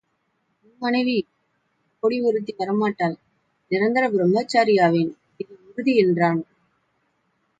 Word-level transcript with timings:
உன் 0.61 0.77
மனைவி? 0.79 1.17
அப்படி 1.89 2.21
ஒருத்தி 2.21 2.53
வரமாட்டாள் 2.57 3.15
நிரந்தர 3.71 4.09
பிரம்மச்சரியாவேன் 4.09 5.11
இது 5.37 5.53
உறுதி 5.67 5.95
என்றான். 5.97 6.41